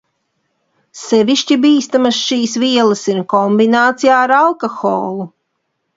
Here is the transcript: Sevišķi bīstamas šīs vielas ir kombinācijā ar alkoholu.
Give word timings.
Sevišķi 1.01 1.57
bīstamas 1.65 2.21
šīs 2.29 2.57
vielas 2.63 3.05
ir 3.13 3.23
kombinācijā 3.35 4.17
ar 4.23 4.35
alkoholu. 4.43 5.33